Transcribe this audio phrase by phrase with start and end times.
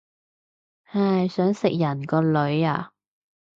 [0.85, 2.91] 唉，想食人個女啊